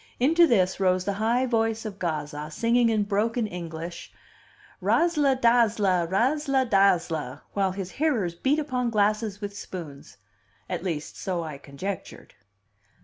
[0.19, 4.11] Into this rose the high voice of Gazza, singing in broken English,
[4.81, 10.17] "Razzla dazzla, razzla dazzla," while his hearers beat upon glasses with spoons
[10.67, 12.33] at least so I conjectured.